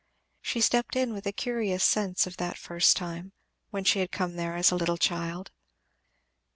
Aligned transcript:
She 0.41 0.61
stepped 0.61 0.95
in 0.95 1.13
with 1.13 1.27
a 1.27 1.31
curious 1.31 1.83
sense 1.83 2.25
of 2.25 2.37
that 2.37 2.57
first 2.57 2.97
time, 2.97 3.33
when 3.69 3.83
she 3.83 3.99
had 3.99 4.09
come 4.11 4.35
there 4.35 4.55
a 4.55 4.75
little 4.75 4.97
child. 4.97 5.51